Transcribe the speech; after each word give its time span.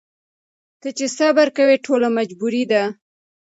ته 0.81 0.87
چي 0.97 1.05
صبر 1.17 1.47
کوې 1.57 1.77
ټوله 1.85 2.07
مجبوري 2.17 2.63
ده 2.71 2.83